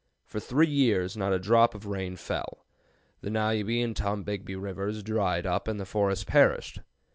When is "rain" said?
1.85-2.15